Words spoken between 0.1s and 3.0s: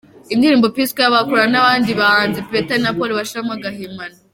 Indirimbo P-Square bakorana n’abandi bahanzi, Peter na